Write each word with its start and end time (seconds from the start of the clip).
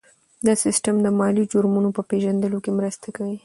دا 0.45 0.53
سیستم 0.63 0.95
د 1.01 1.07
مالي 1.19 1.43
جرمونو 1.51 1.89
په 1.97 2.01
پېژندلو 2.09 2.57
کې 2.63 2.71
مرسته 2.79 3.07
کوي. 3.15 3.37